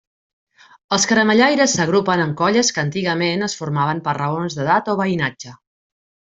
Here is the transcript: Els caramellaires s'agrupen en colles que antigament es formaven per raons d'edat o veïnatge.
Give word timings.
Els 0.95 1.03
caramellaires 1.11 1.75
s'agrupen 1.81 2.23
en 2.25 2.33
colles 2.41 2.73
que 2.79 2.83
antigament 2.85 3.49
es 3.51 3.57
formaven 3.61 4.03
per 4.09 4.19
raons 4.21 4.59
d'edat 4.61 4.93
o 4.97 5.01
veïnatge. 5.05 5.59